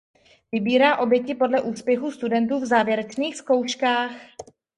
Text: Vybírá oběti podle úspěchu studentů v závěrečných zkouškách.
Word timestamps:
Vybírá 0.51 0.97
oběti 0.97 1.35
podle 1.35 1.61
úspěchu 1.61 2.11
studentů 2.11 2.59
v 2.59 2.65
závěrečných 2.65 3.35
zkouškách. 3.37 4.11